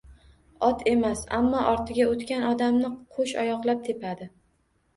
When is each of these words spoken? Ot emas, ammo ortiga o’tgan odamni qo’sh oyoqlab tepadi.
Ot 0.67 0.79
emas, 0.91 1.21
ammo 1.41 1.59
ortiga 1.73 2.09
o’tgan 2.15 2.47
odamni 2.49 2.93
qo’sh 3.19 3.37
oyoqlab 3.45 3.87
tepadi. 3.93 4.33